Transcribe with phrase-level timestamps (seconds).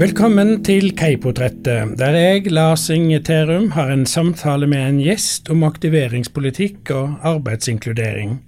[0.00, 5.60] Velkommen til Keiportrettet, der jeg, Lars Inge Terum, har en samtale med en gjest om
[5.66, 8.38] aktiveringspolitikk og arbeidsinkludering.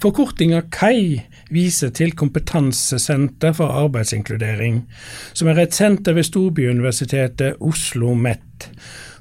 [0.00, 1.18] Forkortinga KEI
[1.52, 4.78] viser til Kompetansesenter for arbeidsinkludering,
[5.36, 8.70] som er et senter ved Storbyuniversitetet Oslo MET.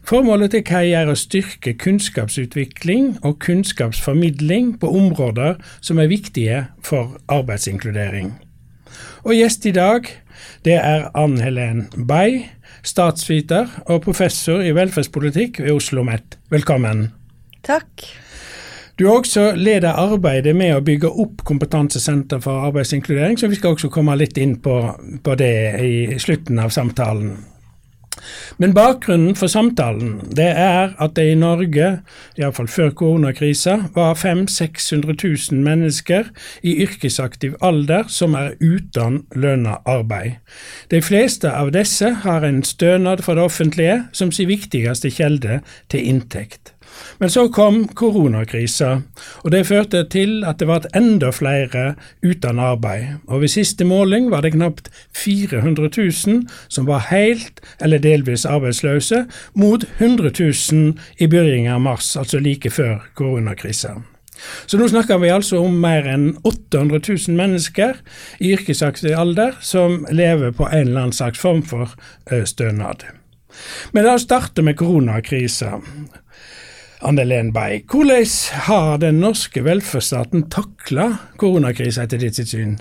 [0.07, 7.19] Formålet til KEI er å styrke kunnskapsutvikling og kunnskapsformidling på områder som er viktige for
[7.27, 8.37] arbeidsinkludering.
[9.27, 10.07] Og gjest i dag
[10.67, 12.43] det er Ann Helen Bay,
[12.85, 16.37] statsviter og professor i velferdspolitikk ved Oslo OsloMet.
[16.49, 17.11] Velkommen.
[17.63, 18.05] Takk.
[18.99, 23.75] Du har også leder arbeidet med å bygge opp kompetansesenter for arbeidsinkludering, så vi skal
[23.75, 24.77] også komme litt inn på,
[25.23, 25.53] på det
[25.85, 27.35] i slutten av samtalen.
[28.57, 31.91] Men bakgrunnen for samtalen det er at det i Norge,
[32.37, 35.15] iallfall før koronakrisa, var 500 600
[35.51, 36.23] 000 mennesker
[36.63, 40.39] i yrkesaktiv alder som er uten lønna arbeid.
[40.91, 46.09] De fleste av disse har en stønad fra det offentlige som sin viktigste kjelde til
[46.13, 46.76] inntekt.
[47.19, 49.01] Men så kom koronakrisa,
[49.43, 51.85] og det førte til at det ble enda flere
[52.25, 53.21] uten arbeid.
[53.27, 59.25] Og ved siste måling var det knapt 400 000 som var helt eller delvis arbeidsløse,
[59.53, 63.97] mot 100 000 i begynnelsen av mars, altså like før koronakrisa.
[64.65, 67.97] Så nå snakker vi altså om mer enn 800 000 mennesker
[68.39, 71.95] i yrkesaktiv alder som lever på en eller annen slags form for
[72.45, 73.07] stønad.
[73.91, 75.79] Men la oss starte med koronakrisa.
[77.01, 82.79] Anne Bay, hvordan har den norske velferdsstaten takla koronakrisa etter ditt syn?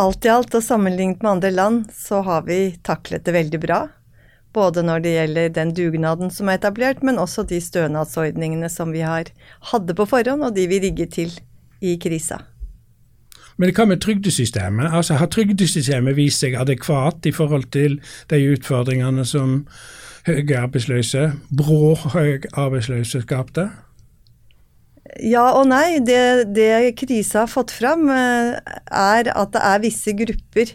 [0.00, 3.80] Alt i alt, og sammenlignet med andre land, så har vi taklet det veldig bra.
[4.56, 9.04] Både når det gjelder den dugnaden som er etablert, men også de stønadsordningene som vi
[9.04, 9.28] har
[9.72, 11.36] hadde på forhånd, og de vi rigget til
[11.84, 12.40] i krisa.
[13.60, 14.88] Men hva med trygdesystemet?
[14.88, 18.00] Altså, Har trygdesystemet vist seg adekvat i forhold til
[18.32, 19.66] de utfordringene som
[20.26, 23.68] høye arbeidsløse, brå høy arbeidsløse skapte?
[25.20, 26.00] Ja og nei.
[26.04, 28.56] Det, det krisa har fått fram, eh,
[28.86, 30.74] er at det er visse grupper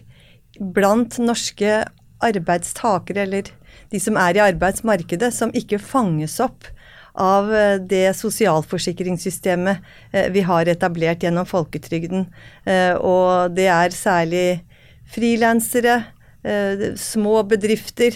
[0.75, 1.83] blant norske
[2.23, 3.49] arbeidstakere, eller
[3.91, 6.67] de som er i arbeidsmarkedet, som ikke fanges opp
[7.17, 9.81] av eh, det sosialforsikringssystemet
[10.11, 12.27] eh, vi har etablert gjennom folketrygden.
[12.99, 14.47] Og det er særlig
[15.07, 16.01] frilansere,
[16.99, 18.15] små bedrifter,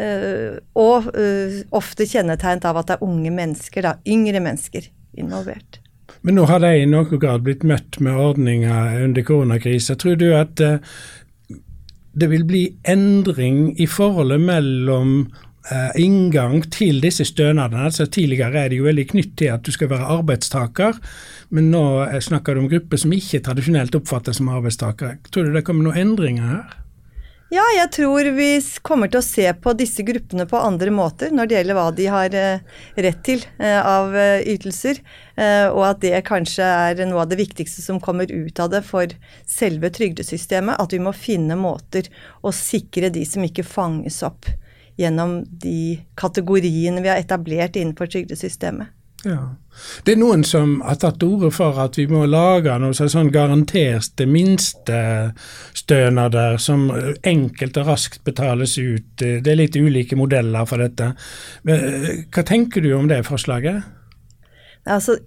[0.00, 4.88] og uh, ofte kjennetegnet av at det er unge mennesker, da, yngre mennesker,
[5.20, 5.80] involvert.
[6.26, 9.96] Men nå har de i noen grad blitt møtt med ordninger under koronakrisa.
[10.00, 10.80] Tror du at uh,
[12.12, 15.30] det vil bli endring i forholdet mellom
[16.00, 17.84] inngang til disse stønadene?
[17.90, 20.96] Altså Tidligere er det jo veldig knytt til at du skal være arbeidstaker,
[21.54, 21.82] men nå
[22.24, 25.20] snakker du om grupper som ikke tradisjonelt oppfattes som arbeidstakere.
[25.30, 26.79] Tror du det kommer noen endringer her?
[27.50, 28.52] Ja, jeg tror vi
[28.86, 32.04] kommer til å se på disse gruppene på andre måter når det gjelder hva de
[32.14, 32.60] har eh,
[33.02, 35.00] rett til eh, av eh, ytelser,
[35.72, 39.08] og at det kanskje er noe av det viktigste som kommer ut av det for
[39.48, 40.76] selve trygdesystemet.
[40.76, 42.10] At vi må finne måter
[42.44, 44.50] å sikre de som ikke fanges opp
[45.00, 48.92] gjennom de kategoriene vi har etablert innenfor trygdesystemet.
[49.24, 49.56] Ja.
[50.04, 53.32] Det er noen som har tatt til orde for at vi må lage noe sånn
[53.32, 56.90] garanterte minstestønader som
[57.26, 59.04] enkelt og raskt betales ut.
[59.20, 61.06] Det er litt ulike modeller for dette.
[61.64, 63.82] Hva tenker du om det forslaget?
[64.88, 65.18] Altså,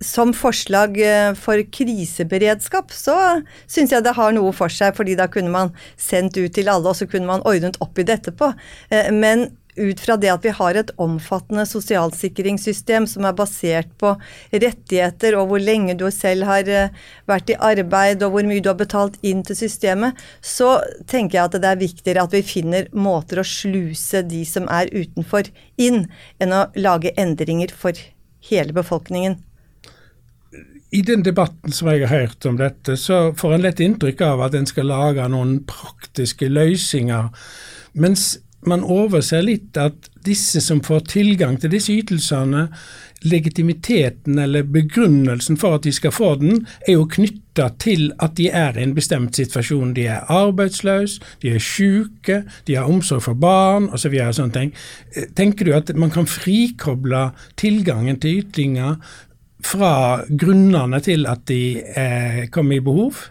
[0.00, 3.14] som forslag eh, for kriseberedskap, så
[3.68, 6.88] syns jeg det har noe for seg, fordi da kunne man sendt ut til alle,
[6.88, 8.48] og så kunne man ordnet opp i det etterpå.
[8.88, 14.14] Eh, men ut fra det at vi har et omfattende sosialsikringssystem som er basert på
[14.52, 16.92] rettigheter og hvor lenge du selv har eh,
[17.30, 20.74] vært i arbeid og hvor mye du har betalt inn til systemet, så
[21.08, 24.92] tenker jeg at det er viktigere at vi finner måter å sluse de som er
[24.92, 25.48] utenfor,
[25.80, 26.04] inn,
[26.42, 27.96] enn å lage endringer for
[28.50, 29.38] hele befolkningen.
[30.92, 34.42] I den debatten som jeg har hørt om dette, så får en lett inntrykk av
[34.44, 37.30] at en skal lage noen praktiske løsninger.
[37.96, 38.34] Mens
[38.68, 42.68] man overser litt at disse som får tilgang til disse ytelsene,
[43.22, 48.48] legitimiteten eller begrunnelsen for at de skal få den, er jo knytta til at de
[48.50, 49.94] er i en bestemt situasjon.
[49.94, 54.16] De er arbeidsløse, de er syke, de har omsorg for barn osv.
[54.34, 54.48] Så.
[55.38, 57.28] Tenker du at man kan frikoble
[57.60, 58.98] tilgangen til ytlinger
[59.62, 63.28] fra grunnene til at de eh, kommer i behov?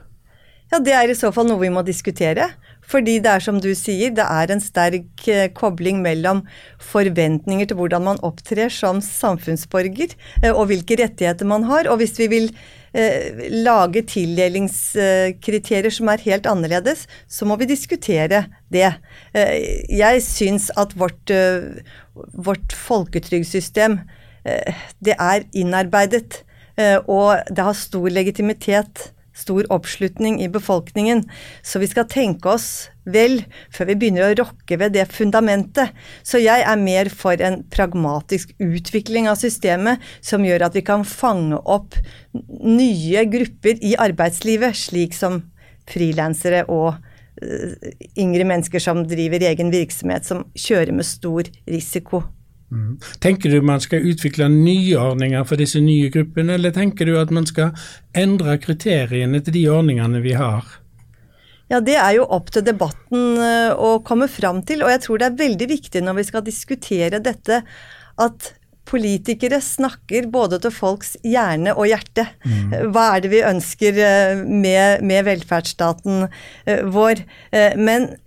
[0.72, 2.54] Ja, Det er i så fall noe vi må diskutere.
[2.92, 6.44] Fordi det er som du sier, det er en sterk eh, kobling mellom
[6.92, 11.88] forventninger til hvordan man opptrer som samfunnsborger, eh, og hvilke rettigheter man har.
[11.92, 12.50] Og hvis vi vil
[12.92, 18.92] eh, lage tildelingskriterier som er helt annerledes, så må vi diskutere det.
[19.32, 21.80] Jeg syns at vårt, eh,
[22.36, 24.02] vårt folketrygdsystem
[25.06, 26.40] det er innarbeidet,
[27.06, 31.24] og det har stor legitimitet stor oppslutning i befolkningen.
[31.64, 33.42] Så vi skal tenke oss vel
[33.74, 35.94] før vi begynner å rokke ved det fundamentet.
[36.24, 41.06] Så jeg er mer for en pragmatisk utvikling av systemet som gjør at vi kan
[41.08, 41.98] fange opp
[42.34, 45.42] nye grupper i arbeidslivet, slik som
[45.90, 47.90] frilansere og uh,
[48.20, 52.24] yngre mennesker som driver egen virksomhet, som kjører med stor risiko.
[52.72, 53.00] Mm.
[53.20, 57.34] Tenker du man skal utvikle nye ordninger for disse nye gruppene, eller tenker du at
[57.36, 57.74] man skal
[58.18, 60.78] endre kriteriene til de ordningene vi har?
[61.72, 65.20] Ja, Det er jo opp til debatten eh, å komme fram til, og jeg tror
[65.20, 67.62] det er veldig viktig når vi skal diskutere dette,
[68.20, 68.52] at
[68.92, 72.26] politikere snakker både til folks hjerne og hjerte.
[72.44, 72.92] Mm.
[72.92, 77.24] Hva er det vi ønsker eh, med, med velferdsstaten eh, vår?
[77.80, 78.18] Men Eh,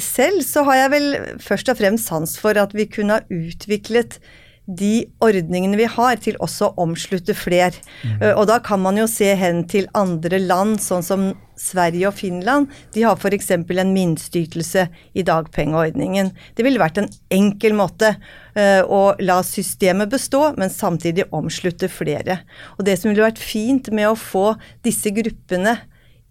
[0.00, 1.06] selv så har jeg vel
[1.42, 4.20] først og fremst sans for at vi kunne ha utviklet
[4.64, 7.76] de ordningene vi har, til også å omslutte fler.
[8.00, 8.22] Mm.
[8.38, 11.26] Og da kan man jo se hen til andre land, sånn som
[11.60, 12.70] Sverige og Finland.
[12.96, 13.50] De har f.eks.
[13.54, 16.32] en minsteytelse i dagpengeordningen.
[16.56, 22.40] Det ville vært en enkel måte uh, å la systemet bestå, men samtidig omslutte flere.
[22.78, 24.54] Og det som ville vært fint med å få
[24.86, 25.76] disse gruppene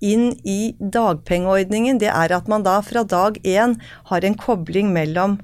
[0.04, 3.78] inn i dagpengeordningen, det er at man da fra dag én
[4.12, 5.38] har en kobling mellom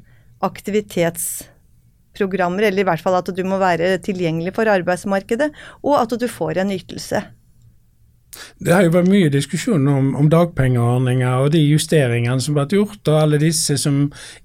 [0.45, 5.49] aktivitetsprogrammer, eller i hvert fall at du må være tilgjengelig for arbeidsmarkedet,
[5.83, 7.19] og at du får en ytelse.
[8.61, 12.77] Det har jo vært mye diskusjon om, om dagpengeordninger og de justeringene som har vært
[12.77, 13.95] gjort, og alle disse som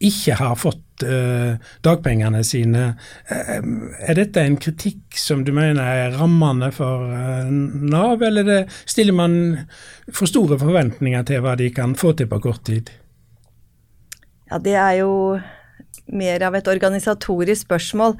[0.00, 2.84] ikke har fått uh, dagpengene sine.
[3.30, 8.60] Uh, er dette en kritikk som du mener er rammende for uh, Nav, eller det,
[8.86, 9.36] stiller man
[10.12, 12.92] for store forventninger til hva de kan få til på kort tid?
[14.50, 15.12] Ja, det er jo
[16.12, 18.18] mer av et organisatorisk spørsmål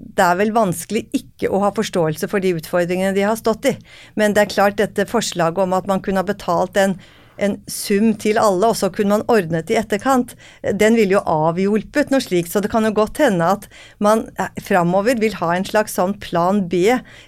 [0.00, 3.74] det er vel vanskelig ikke å ha forståelse for de utfordringene de har stått i.
[4.18, 6.96] Men det er klart dette forslaget om at man kunne ha betalt en,
[7.42, 12.12] en sum til alle, og så kunne man ordnet i etterkant, den ville jo avhjulpet
[12.12, 12.52] noe slikt.
[12.52, 13.68] Så det kan jo godt hende at
[14.02, 16.86] man eh, framover vil ha en slags sånn plan B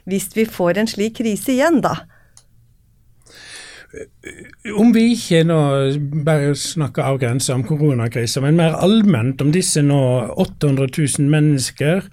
[0.08, 2.02] hvis vi får en slik krise igjen, da.
[4.72, 5.58] Om vi ikke nå
[6.24, 9.98] bare snakker avgrensa om koronakrisa, men mer allment om disse nå
[10.40, 12.06] 800 000 mennesker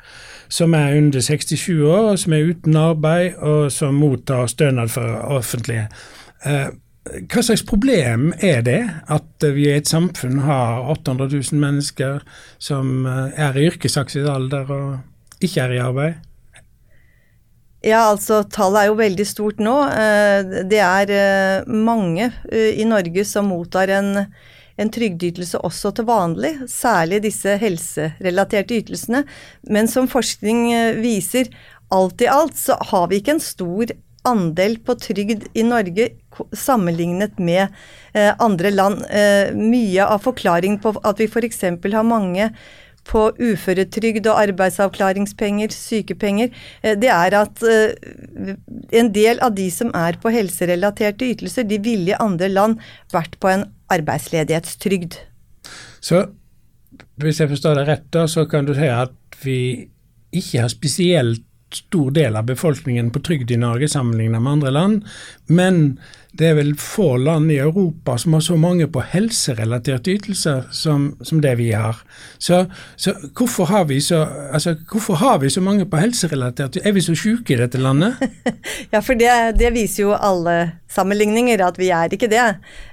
[0.52, 5.22] som er under 67 år, og som er uten arbeid, og som mottar stønad fra
[5.38, 5.88] offentlige.
[6.46, 6.68] Eh,
[7.08, 12.26] hva slags problem er det at vi i et samfunn har 800 000 mennesker
[12.62, 16.20] som eh, er i yrkesaktiv alder og ikke er i arbeid?
[17.80, 19.76] Ja, altså tallet er jo veldig stort nå.
[19.88, 24.28] Eh, det er mange i Norge som mottar en
[24.80, 29.26] en trygdeytelse også til vanlig, særlig disse helserelaterte ytelsene.
[29.68, 31.52] Men som forskning eh, viser,
[31.92, 33.92] alt i alt så har vi ikke en stor
[34.28, 36.10] andel på trygd i Norge
[36.56, 37.68] sammenlignet med
[38.14, 39.02] eh, andre land.
[39.10, 41.64] Eh, mye av forklaringen på at vi f.eks.
[41.64, 42.52] har mange
[43.10, 46.52] på uføretrygd og arbeidsavklaringspenger, sykepenger,
[46.84, 48.56] eh, det er at eh,
[49.00, 52.84] en del av de som er på helserelaterte ytelser, de ville i andre land
[53.14, 55.18] vært på en arbeidsledighetstrygd.
[56.00, 56.28] Så
[57.20, 59.60] hvis jeg forstår deg rett, da, så kan du si at vi
[60.36, 61.44] ikke har spesielt
[61.76, 65.06] stor del av befolkningen på trygd i Norge sammenlignet med andre land,
[65.48, 66.00] men
[66.38, 71.08] det er vel få land i Europa som har så mange på helserelaterte ytelser som,
[71.26, 71.98] som det vi har.
[72.38, 72.62] Så,
[72.96, 74.22] så, hvorfor, har vi så,
[74.54, 78.22] altså, hvorfor har vi så mange på helserelaterte Er vi så syke i dette landet?
[78.94, 80.56] ja, for det, det, viser jo alle
[80.90, 82.46] sammenligninger at vi er ikke det.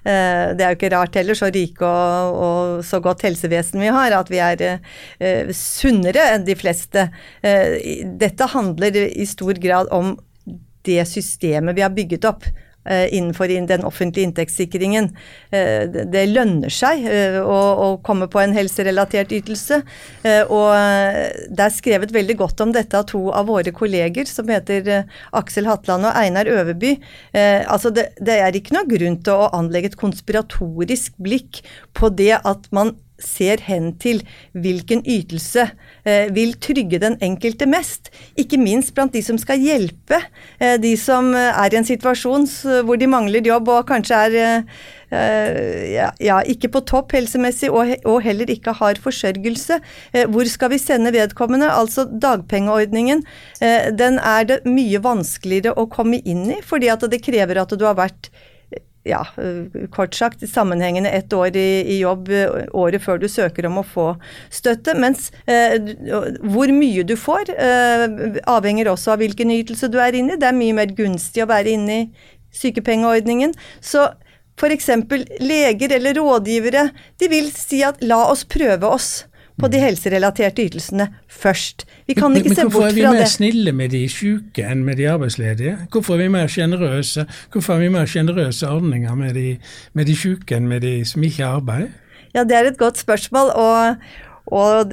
[0.09, 3.93] Eh, det er jo ikke rart heller, så rike og, og så godt helsevesen vi
[3.93, 7.09] har, at vi er uh, sunnere enn de fleste.
[7.45, 7.77] Uh,
[8.21, 10.15] dette handler i stor grad om
[10.87, 12.47] det systemet vi har bygget opp.
[12.87, 15.09] Eh, innenfor den offentlige inntektssikringen.
[15.51, 19.81] Eh, det lønner seg eh, å, komme på en helserelatert ytelse.
[20.53, 20.69] Og
[21.51, 25.67] det er skrevet veldig godt om dette av to av våre kolleger, som heter Aksel
[25.67, 26.97] Hatland og Einar Øverby.
[27.35, 31.63] Altså det, er ikke noe grunn til å anlegge et konspiratorisk blikk
[31.97, 35.67] på det at man ser hen til hvilken ytelse
[36.05, 38.11] eh, vil trygge den enkelte mest.
[38.39, 40.21] Ikke minst blant de som skal hjelpe
[40.59, 42.49] eh, de som er i en situasjon
[42.87, 44.37] hvor de mangler jobb og kanskje er
[45.07, 49.79] ja, ja, ikke på topp helsemessig og, og, heller ikke har forsørgelse.
[50.33, 51.69] Hvor skal vi sende vedkommende?
[51.71, 53.23] Altså dagpengeordningen,
[53.95, 57.87] den er det mye vanskeligere å komme inn i, fordi at det krever at du
[57.87, 58.33] har vært
[59.07, 59.23] ja,
[59.95, 62.29] kort sagt sammenhengende ett år i, i, jobb
[62.75, 64.07] året før du søker om å få
[64.53, 64.97] støtte.
[64.99, 65.77] Mens eh,
[66.43, 70.41] hvor mye du får, eh, avhenger også av hvilken ytelse du er inne i.
[70.41, 72.09] Det er mye mer gunstig å være inne i
[72.57, 73.55] sykepengeordningen.
[73.85, 74.09] Så
[74.57, 74.91] f.eks.
[75.41, 76.89] leger eller rådgivere,
[77.21, 79.11] de vil si at la oss prøve oss
[79.61, 81.87] på de helserelaterte ytelsene først.
[82.07, 82.95] Vi kan ikke men, men, se bort fra det.
[82.95, 85.77] Hvorfor er vi mer snille med de syke enn med de arbeidsledige?
[85.93, 89.47] Hvorfor er vi mer sjenerøse Hvorfor har vi mer sjenerøse ordninger med de,
[89.93, 91.89] med de syke enn med de som ikke har arbeid?
[92.35, 93.51] Ja, Det er et godt spørsmål.
[93.55, 93.97] og,
[94.47, 94.93] og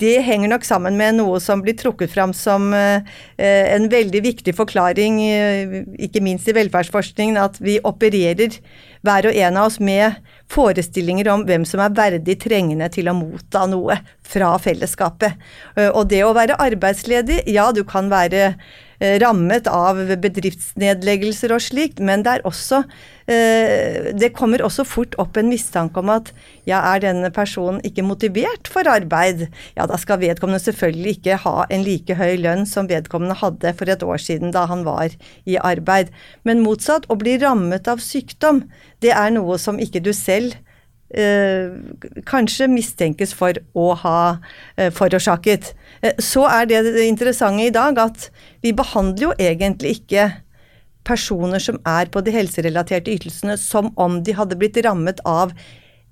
[0.00, 3.00] det henger nok sammen med noe som blir trukket fram som eh,
[3.38, 5.76] en veldig viktig forklaring, eh,
[6.08, 8.58] ikke minst i velferdsforskningen, at vi opererer
[9.06, 10.18] hver og en av oss med
[10.52, 15.38] forestillinger om hvem som er verdig trengende til å motta noe fra fellesskapet.
[15.76, 21.62] Eh, og det å være arbeidsledig, ja du kan være Eh, rammet av bedriftsnedleggelser og
[21.64, 22.82] slikt, men det er også
[23.28, 26.32] eh, Det kommer også fort opp en mistanke om at
[26.68, 29.46] ja, er denne personen ikke motivert for arbeid?
[29.76, 33.92] Ja, da skal vedkommende selvfølgelig ikke ha en like høy lønn som vedkommende hadde for
[33.92, 35.12] et år siden da han var
[35.44, 36.12] i arbeid.
[36.44, 38.64] Men motsatt, å bli rammet av sykdom,
[39.04, 40.65] det er noe som ikke du selv Eh,
[42.26, 44.18] kanskje mistenkes for å ha
[44.76, 45.74] eh, forårsaket.
[46.02, 48.28] Eh, så er det det interessante i dag at
[48.64, 50.30] vi behandler jo egentlig ikke
[51.06, 55.54] personer som er på de helserelaterte ytelsene som om de hadde blitt rammet av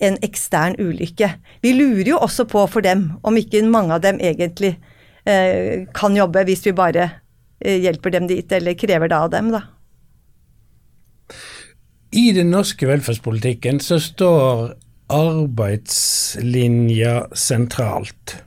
[0.02, 1.32] en ekstern ulykke.
[1.62, 4.76] Vi lurer jo også på for dem om ikke mange av dem egentlig
[5.26, 7.08] eh, kan jobbe, hvis vi bare
[7.58, 9.64] eh, hjelper dem dit, eller krever det av dem, da.
[12.14, 14.76] I den norske velferdspolitikken så står
[15.12, 18.38] arbeidslinja sentralt.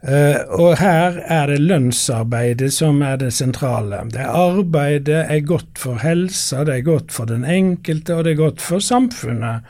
[0.00, 3.98] Uh, og her er det lønnsarbeidet som er det sentrale.
[4.08, 8.40] Det Arbeidet er godt for helsa, det er godt for den enkelte, og det er
[8.40, 9.60] godt for samfunnet.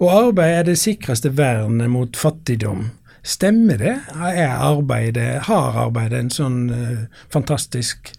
[0.00, 2.90] Og arbeid er det sikreste vernet mot fattigdom.
[3.24, 3.96] Stemmer det?
[4.16, 8.12] Er arbeidet, har arbeidet en sånn uh, fantastisk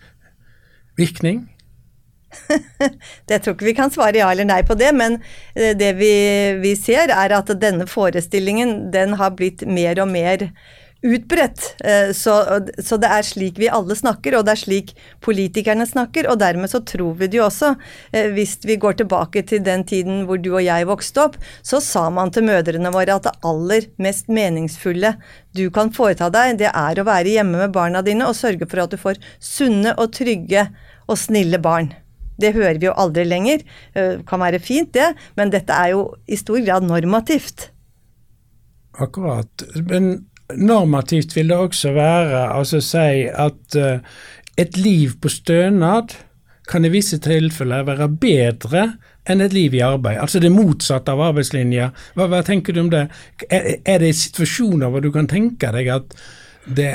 [0.98, 1.51] virkning?
[3.30, 5.20] det tror ikke vi kan svare ja eller nei på det, men
[5.56, 6.14] eh, det vi,
[6.62, 10.50] vi, ser er at denne forestillingen den har blitt mer og mer
[11.02, 11.76] utbredt.
[11.84, 12.36] Eh, så,
[12.78, 14.92] så, det er slik vi alle snakker, og det er slik
[15.26, 16.30] politikerne snakker.
[16.32, 17.74] Og dermed så tror vi det jo også.
[18.14, 21.82] Eh, hvis vi går tilbake til den tiden hvor du og jeg vokste opp, så
[21.84, 25.16] sa man til mødrene våre at det aller mest meningsfulle
[25.58, 28.86] du kan foreta deg, det er å være hjemme med barna dine og sørge for
[28.86, 30.70] at du får sunne og trygge
[31.10, 31.92] og snille barn.
[32.42, 33.64] Det hører vi jo aldri lenger.
[33.94, 37.70] Eh, kan være fint, det, men dette er jo i stor grad normativt.
[39.00, 39.64] Akkurat.
[39.88, 44.04] Men normativt vil det også være altså si at uh,
[44.60, 46.16] et liv på stønad
[46.68, 48.84] kan i visse tilfeller være bedre
[49.30, 50.20] enn et liv i arbeid.
[50.22, 51.92] Altså det motsatte av arbeidslinja.
[52.18, 53.06] Hva, hva tenker du om det?
[53.50, 56.16] Er, er det situasjoner hvor du kan tenke deg at
[56.66, 56.94] det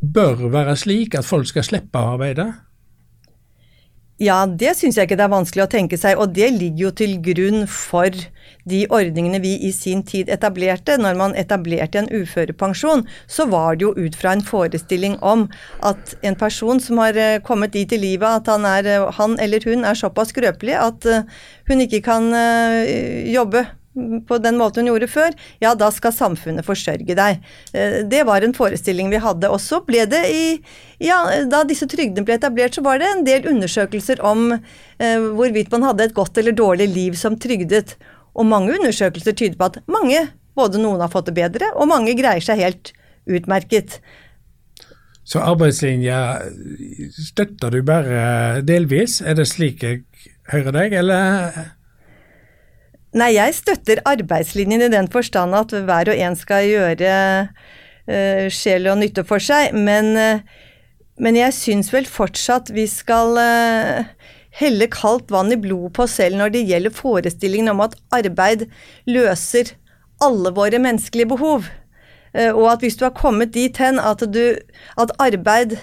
[0.00, 2.48] bør være slik at folk skal slippe å arbeide?
[4.20, 6.90] Ja, det syns jeg ikke det er vanskelig å tenke seg, og det ligger jo
[7.00, 8.12] til grunn for
[8.68, 10.98] de ordningene vi i sin tid etablerte.
[11.00, 15.46] Når man etablerte en uførepensjon, så var det jo ut fra en forestilling om
[15.80, 19.40] at en person som har eh, kommet dit i livet at han, er, eh, han
[19.40, 21.24] eller hun er såpass skrøpelig at eh,
[21.72, 22.28] hun ikke kan
[23.30, 23.64] jobbe
[24.26, 27.40] på den måten hun gjorde før, ja, da skal samfunnet forsørge deg.
[27.74, 29.50] Eh, det var en forestilling vi hadde.
[29.50, 30.44] Og så ble det i
[31.00, 35.72] Ja, da disse trygdene ble etablert, så var det en del undersøkelser om eh, hvorvidt
[35.72, 37.96] man hadde et godt eller dårlig liv som trygdet.
[38.36, 42.14] Og mange undersøkelser tyder på at mange, både noen har fått det bedre, og mange
[42.18, 42.92] greier seg helt
[43.30, 43.98] utmerket.
[45.24, 46.20] Så arbeidslinja
[47.30, 50.04] støtter du bare delvis, er det slik jeg
[50.50, 51.79] hører deg, eller?
[53.10, 57.14] Nei, jeg støtter arbeidslinjen i den forstand at hver og en skal gjøre
[57.50, 60.68] uh, sjel og nytte for seg, men, uh,
[61.18, 64.06] men jeg syns vel fortsatt vi skal uh,
[64.60, 68.68] helle kaldt vann i blodet på oss selv når det gjelder forestillingen om at arbeid
[69.10, 69.74] løser
[70.22, 71.66] alle våre menneskelige behov.
[72.30, 74.54] Og at hvis du har kommet dit hen at, du,
[75.00, 75.80] at arbeid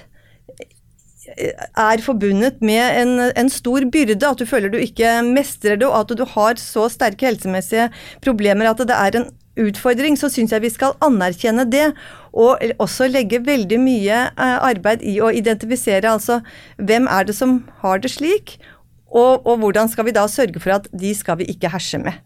[1.35, 5.99] er forbundet med en, en, stor byrde, at du føler du ikke mestrer det, og
[6.05, 7.89] at du har så sterke helsemessige
[8.23, 11.89] problemer at det er en utfordring, så syns jeg vi skal anerkjenne det.
[12.37, 16.41] Og også legge veldig mye eh, arbeid i å identifisere altså
[16.77, 18.59] hvem er det som har det slik,
[19.07, 22.17] Og, og hvordan skal vi da sørge for at de skal vi ikke herse med?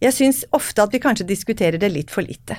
[0.00, 2.54] Jeg syns ofte at vi kanskje diskuterer det litt for lite.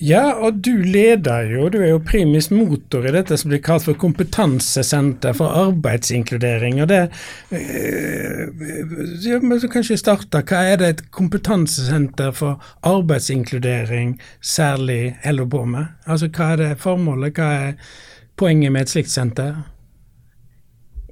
[0.00, 3.84] Ja, og du leder jo, du er jo primus motor i dette som blir kalt
[3.84, 6.80] for Kompetansesenter for arbeidsinkludering.
[6.82, 7.00] og det
[7.52, 8.48] øh,
[9.26, 15.64] ja, men så Kanskje starte, hva er det et kompetansesenter for arbeidsinkludering særlig holder på
[15.64, 15.84] med?
[16.06, 17.72] Altså Hva er det formålet, hva er
[18.36, 19.54] poenget med et slikt senter?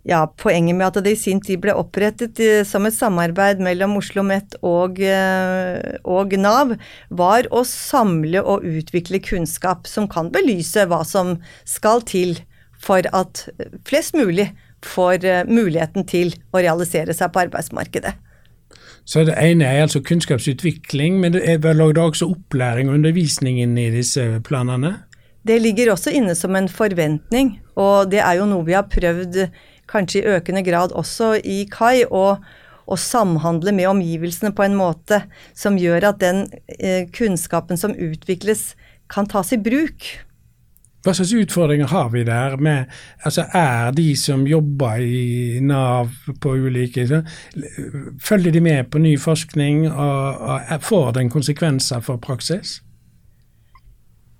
[0.09, 3.99] Ja, poenget med at det i sin tid ble opprettet eh, som et samarbeid mellom
[3.99, 6.73] Oslo OsloMet og, eh, og, Nav,
[7.11, 11.37] var å samle og utvikle kunnskap som kan belyse hva som
[11.69, 12.39] skal til
[12.79, 13.45] for at
[13.89, 14.49] flest mulig
[14.87, 18.17] får eh, muligheten til å realisere seg på arbeidsmarkedet.
[19.09, 23.87] Så det ene er altså kunnskapsutvikling, men det er vel også opplæring og undervisning inne
[23.87, 24.99] i disse planene?
[25.49, 29.47] Det ligger også inne som en forventning, og det er jo noe vi har prøvd
[29.91, 32.45] kanskje i økende grad også i KAI, og,
[32.89, 35.23] og samhandle med omgivelsene på en måte
[35.57, 36.47] som gjør at den
[36.79, 38.73] eh, kunnskapen som utvikles,
[39.09, 40.05] kan tas i bruk.
[41.07, 42.57] Hva slags utfordringer har vi der?
[42.61, 42.91] Med,
[43.25, 46.11] altså er de som jobber i Nav
[46.43, 47.23] på ulike så,
[48.21, 52.81] Følger de med på ny forskning, og, og får den konsekvenser for praksis?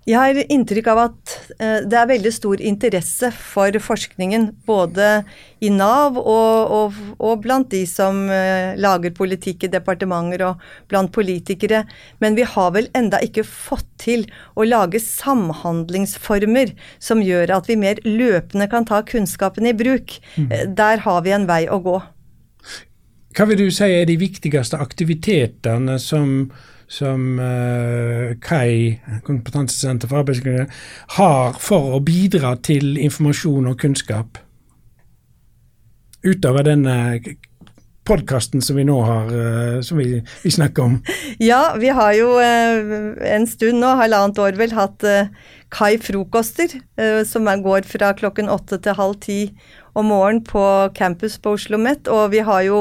[0.09, 5.09] Jeg har inntrykk av at eh, det er veldig stor interesse for forskningen, både
[5.61, 11.13] i Nav og, og, og, blant de som eh, lager politikk i departementer og blant
[11.13, 11.83] politikere.
[12.25, 14.25] Men vi har vel enda ikke fått til
[14.57, 16.73] å lage samhandlingsformer
[17.05, 20.17] som gjør at vi mer løpende kan ta kunnskapen i bruk.
[20.39, 20.49] Mm.
[20.49, 21.99] Eh, der har vi en vei å gå.
[23.37, 26.49] Hva vil du si er de viktigste aktivitetene som
[26.89, 30.65] som uh, KAI, Kompetansesenter for arbeidsmiljø,
[31.19, 34.41] har for å bidra til informasjon og kunnskap?
[36.25, 36.97] Utover denne
[38.09, 40.97] podkasten som vi nå har, uh, som vi, vi, snakker om.
[41.45, 45.05] Ja, vi har jo uh, en stund nå, halvannet år vel, hatt
[45.77, 46.79] KAI-frokoster,
[47.29, 49.43] som går fra klokken åtte til halv ti
[49.93, 50.65] om morgenen på
[50.97, 52.09] campus på Oslo OsloMet.
[52.09, 52.81] Og vi har jo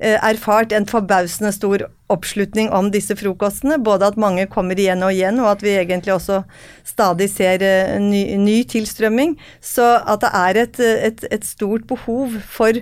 [0.00, 3.78] erfart en forbausende stor oppslutning om disse frokostene.
[3.82, 6.42] Både at mange kommer igjen og igjen, og at vi egentlig også
[6.86, 9.36] stadig ser eh, ny, ny tilstrømming.
[9.60, 12.80] Så at det er et, et, et, stort behov for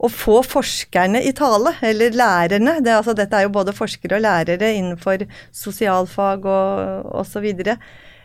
[0.00, 2.78] å få forskerne i tale, eller lærerne.
[2.80, 7.50] Det, altså, dette er jo både forskere og lærere innenfor sosialfag og osv.
[7.50, 7.76] Eh,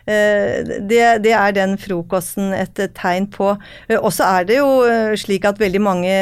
[0.06, 3.56] det, det, er den frokosten et tegn på.
[3.88, 4.70] Eh, og så er det jo
[5.18, 6.14] slik at veldig mange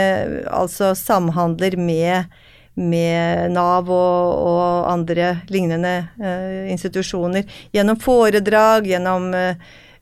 [0.49, 2.33] altså samhandler med
[2.75, 9.61] med Nav og, og andre lignende eh, institusjoner gjennom foredrag, gjennom eh,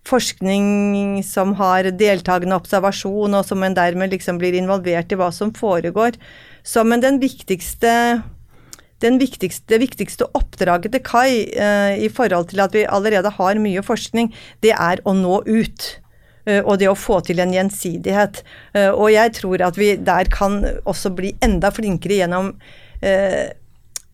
[0.09, 5.53] forskning som har deltakende observasjon, og som en dermed liksom blir involvert i hva som
[5.55, 6.17] foregår.
[6.67, 8.23] Så, men den viktigste,
[9.03, 13.83] viktigste, det viktigste oppdraget til Kai eh, i forhold til at vi allerede har mye
[13.83, 15.89] forskning, det er å nå ut.
[16.47, 18.43] Eh, og det å få til en gjensidighet.
[18.75, 22.55] Eh, og jeg tror at vi der kan også bli enda flinkere gjennom
[23.03, 23.53] eh,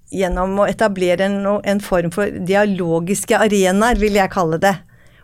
[0.08, 4.74] gjennom å etablere en, en, form for dialogiske arenaer, vil jeg kalle det.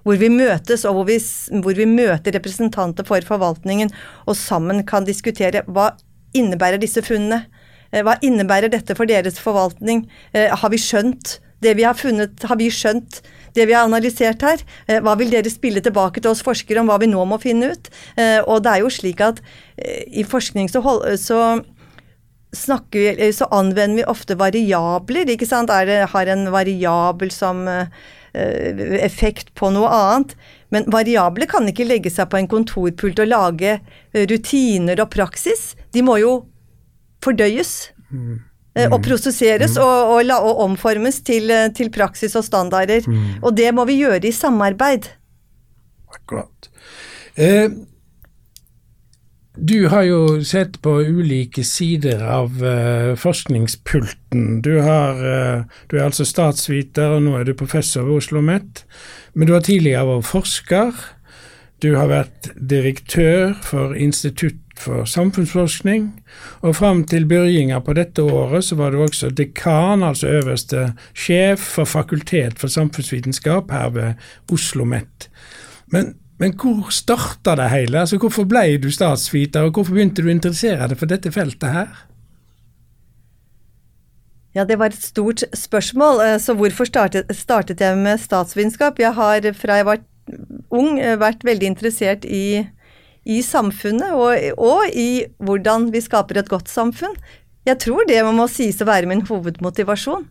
[0.04, 1.16] Hvor vi møtes, og hvor vi,
[1.64, 3.92] hvor vi, møter representanter for forvaltningen,
[4.28, 5.94] og sammen kan diskutere hva
[6.36, 7.46] innebærer disse funnene.
[8.02, 10.00] Hva innebærer dette for deres forvaltning?
[10.34, 12.42] Har vi skjønt det vi har funnet?
[12.48, 13.20] Har vi skjønt
[13.54, 14.62] det vi har analysert her.
[14.88, 17.72] Eh, hva vil dere spille tilbake til oss forskere om hva vi nå må finne
[17.74, 17.92] ut?
[18.18, 19.40] Eh, og det er jo slik at
[19.76, 21.40] eh, i forskning så, hold, så
[22.94, 25.30] vi, så anvender vi ofte variabler.
[25.30, 25.70] ikke sant?
[25.70, 27.66] Det, har en variabel som
[28.34, 30.32] effekt på noe annet.
[30.74, 33.76] Men variabler kan ikke legge seg på en kontorpult og lage
[34.14, 35.74] rutiner og praksis.
[35.94, 36.32] De må jo
[37.24, 37.72] fordøyes.
[38.10, 38.42] Mm.
[38.74, 39.82] Eh, og prosesseres mm.
[39.84, 43.06] og, og, og, omformes til, eh, til, praksis og standarder.
[43.06, 43.42] Mm.
[43.42, 45.12] Og det må vi gjøre i samarbeid.
[46.14, 46.70] Akkurat.
[47.36, 47.70] Eh,
[49.56, 54.62] du har jo sett på ulike sider av eh, forskningspulten.
[54.66, 58.82] Du, har, eh, du, er altså statsviter, og nå er du professor ved Oslo OsloMet.
[59.34, 61.04] Men du har tidligere vært forsker.
[61.82, 66.08] Du har vært direktør for Institutt for samfunnsforskning,
[66.62, 71.60] og fram til begynnelsen på dette året så var du også dekan, altså øverste sjef
[71.76, 74.14] for Fakultet for samfunnsvitenskap her ved
[74.52, 75.28] Oslo OsloMet.
[75.86, 78.00] Men, men hvor starta det hele?
[78.00, 81.70] Altså, hvorfor ble du statsviter, og hvorfor begynte du å interessere deg for dette feltet
[81.70, 81.92] her?
[84.54, 86.20] Ja, det var et stort spørsmål.
[86.22, 88.98] Eh, så hvorfor startet, startet jeg med statsvitenskap?
[88.98, 90.02] Jeg har fra jeg var
[90.70, 92.64] ung vært veldig interessert i
[93.24, 97.16] i samfunnet, og, og i hvordan vi skaper et godt samfunn.
[97.64, 100.28] Jeg tror det må sies å være min hovedmotivasjon.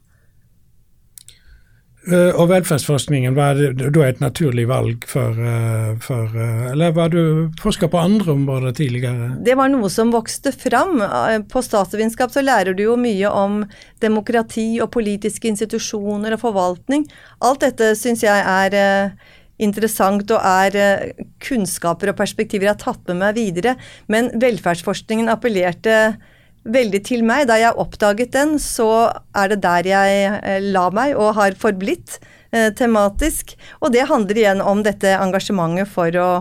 [2.03, 7.47] Uh, og velferdsforskningen, var da et naturlig valg for, uh, for uh, Eller var du
[7.61, 9.29] forska på andre områder tidligere?
[9.39, 10.99] Det var noe som vokste fram.
[11.47, 13.61] På statsvitenskap så lærer du jo mye om
[14.03, 17.07] demokrati og politiske institusjoner og forvaltning.
[17.39, 19.15] Alt dette syns jeg er
[19.61, 21.13] interessant og er
[21.43, 23.75] kunnskaper og perspektiver jeg har tatt med meg videre.
[24.11, 26.15] Men velferdsforskningen appellerte
[26.63, 27.47] veldig til meg.
[27.49, 32.19] Da jeg oppdaget den, så er det der jeg eh, la meg og har forblitt
[32.51, 33.55] eh, tematisk.
[33.81, 36.31] Og det handler igjen om dette engasjementet for å,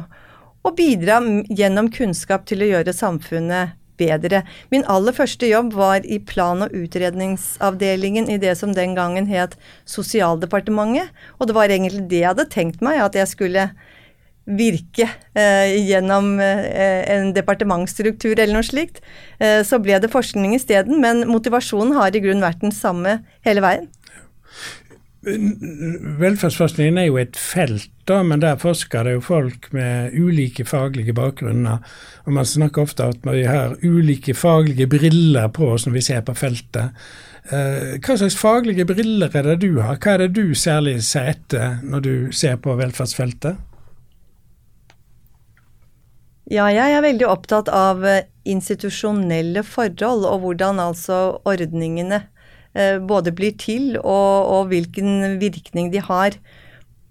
[0.62, 1.20] å bidra
[1.50, 4.42] gjennom kunnskap til å gjøre samfunnet bedre.
[4.72, 9.56] Min aller første jobb var i plan- og utredningsavdelingen i det som den gangen het
[9.84, 11.10] Sosialdepartementet.
[11.38, 13.70] Og det var egentlig det jeg hadde tenkt meg, at jeg skulle
[14.42, 15.06] virke
[15.38, 18.98] eh, gjennom eh, en departementsstruktur eller noe slikt.
[19.38, 23.62] Eh, så ble det forskning isteden, men motivasjonen har i grunnen vært den samme hele
[23.62, 23.86] veien.
[25.22, 31.14] Velferdsforskningen er jo et felt, da, men der forsker det jo folk med ulike faglige
[31.14, 31.78] bakgrunner.
[32.26, 36.06] Og Man snakker ofte om at vi har ulike faglige briller på oss når vi
[36.08, 36.90] ser på feltet.
[37.50, 39.98] Eh, hva slags faglige briller er det du har?
[40.02, 43.62] Hva er det du særlig ser etter når du ser på velferdsfeltet?
[46.50, 52.24] Ja, jeg er veldig opptatt av eh, institusjonelle forhold, og hvordan altså ordningene
[52.72, 56.38] både blir til, og, og, hvilken virkning de har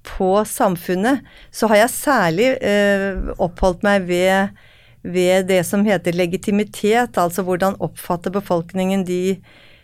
[0.08, 1.22] på samfunnet.
[1.54, 4.56] Så har jeg særlig eh, oppholdt meg ved,
[5.04, 9.22] ved, det som heter legitimitet, altså hvordan oppfatter befolkningen de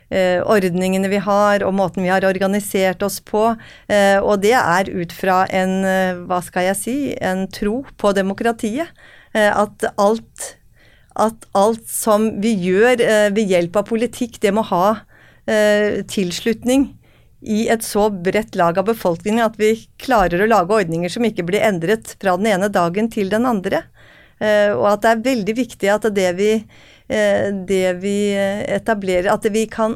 [0.10, 3.52] eh, ordningene vi har, og måten vi har organisert oss på.
[3.90, 8.14] Eh, og det er ut fra en, eh, hva skal jeg si, en tro på
[8.18, 8.90] demokratiet.
[9.36, 10.54] Eh, at alt,
[11.18, 14.98] at alt som vi gjør eh, ved hjelp av politikk, det må ha
[15.50, 16.90] eh, tilslutning
[17.48, 21.46] i et så bredt lag av befolkningen at vi klarer å lage ordninger som ikke
[21.48, 23.84] blir endret fra den ene dagen til den andre.
[24.38, 26.50] Og at det er veldig viktig at det vi,
[27.08, 29.96] det vi etablerer, at vi, kan,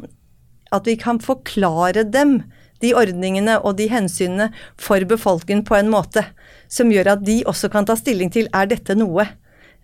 [0.74, 2.40] at vi kan forklare dem,
[2.82, 6.24] de ordningene og de hensynene, for befolkningen på en måte
[6.72, 9.26] som gjør at de også kan ta stilling til er dette noe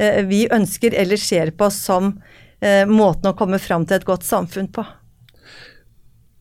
[0.00, 2.14] eh, vi ønsker eller ser på som
[2.60, 4.84] eh, måten å komme fram til et godt samfunn på.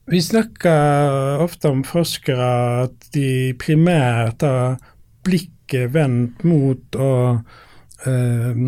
[0.07, 2.51] Vi snakker ofte om forskere
[2.85, 4.77] at de primært har
[5.27, 7.09] blikket vendt mot å
[8.07, 8.61] øh,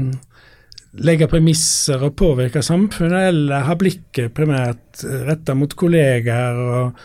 [0.99, 6.99] legge premisser og påvirke samfunnet, eller har blikket primært retta mot kollegaer og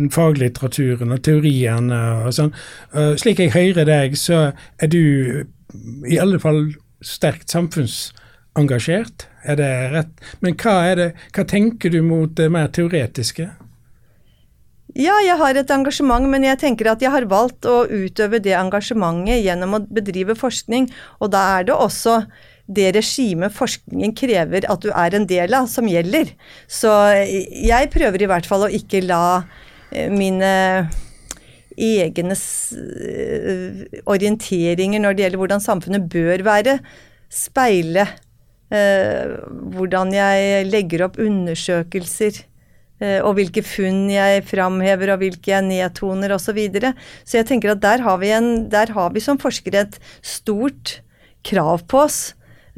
[0.00, 2.50] den faglitteraturen og teoriene og sånn.
[3.20, 4.48] Slik jeg hører deg, så
[4.82, 5.02] er du
[6.10, 6.72] i alle fall
[7.06, 9.28] sterkt samfunnsengasjert.
[9.46, 10.26] Er det rett?
[10.42, 13.46] Men hva, det, hva tenker du mot det mer teoretiske?
[14.96, 18.54] Ja, jeg har et engasjement, men jeg tenker at jeg har valgt å utøve det
[18.56, 20.88] engasjementet gjennom å bedrive forskning,
[21.20, 22.22] og da er det også
[22.66, 26.32] det regimet forskningen krever at du er en del av, som gjelder.
[26.64, 29.42] Så jeg prøver i hvert fall å ikke la
[29.92, 30.54] eh, mine
[31.76, 36.78] egne eh, orienteringer når det gjelder hvordan samfunnet bør være,
[37.28, 38.08] speile
[38.72, 39.36] eh,
[39.76, 42.46] hvordan jeg legger opp undersøkelser.
[42.96, 46.46] Eh, og hvilke funn jeg framhever, og hvilke jeg nedtoner osv.
[46.46, 46.94] Så, videre.
[47.26, 51.00] så jeg tenker at der har, vi en, der har vi som forskere et stort
[51.46, 52.20] krav på oss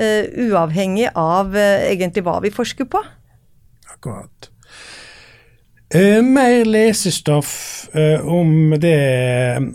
[0.01, 3.01] uh, uavhengig av uh, egentlig hva vi forsker på.
[3.95, 4.51] Akkurat.
[5.95, 8.99] Uh, mer lesestoff uh, om det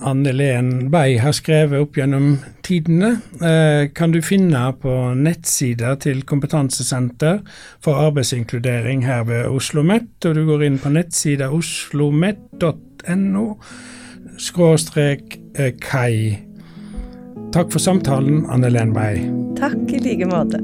[0.02, 6.22] Anne Len Bay har skrevet opp gjennom tidene, uh, kan du finne på nettsida til
[6.30, 7.40] Kompetansesenter
[7.82, 10.14] for arbeidsinkludering her ved Oslo OsloMet.
[10.30, 13.48] Og du går inn på nettsida oslomet.no
[14.38, 15.40] skråstrek
[15.82, 16.38] kai.
[17.54, 19.26] Takk for samtalen, Anne Len Bay.
[19.58, 20.62] Takk i like måte.